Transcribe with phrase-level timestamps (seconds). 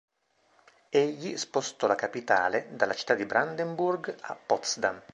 [0.89, 4.99] Egli spostò la capitale dalla città di Brandenburg a Potsdam.